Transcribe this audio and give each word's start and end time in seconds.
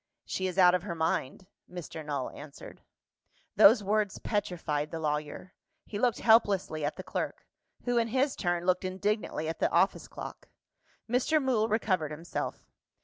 "She 0.25 0.47
is 0.47 0.57
out 0.57 0.73
of 0.73 0.81
her 0.81 0.95
mind," 0.95 1.45
Mr. 1.71 2.03
Null 2.03 2.31
answered. 2.31 2.81
Those 3.55 3.83
words 3.83 4.17
petrified 4.17 4.89
the 4.89 4.97
lawyer: 4.97 5.53
he 5.85 5.99
looked 5.99 6.21
helplessly 6.21 6.83
at 6.83 6.95
the 6.95 7.03
clerk 7.03 7.45
who, 7.85 7.99
in 7.99 8.07
his 8.07 8.35
turn, 8.35 8.65
looked 8.65 8.83
indignantly 8.83 9.47
at 9.47 9.59
the 9.59 9.69
office 9.69 10.07
clock. 10.07 10.49
Mr. 11.07 11.39
Mool 11.39 11.67
recovered 11.69 12.09
himself. 12.09 12.65